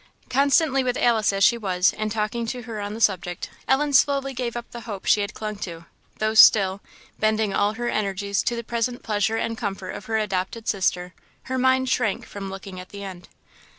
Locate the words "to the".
8.41-8.63